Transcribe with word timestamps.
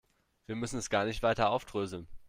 Wir 0.47 0.55
müssen 0.55 0.79
es 0.79 0.89
gar 0.89 1.05
nicht 1.05 1.21
weiter 1.21 1.51
aufdröseln. 1.51 2.07